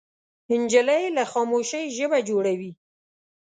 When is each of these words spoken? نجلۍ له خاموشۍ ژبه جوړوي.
نجلۍ 0.61 1.03
له 1.17 1.23
خاموشۍ 1.31 1.83
ژبه 1.97 2.19
جوړوي. 2.29 2.71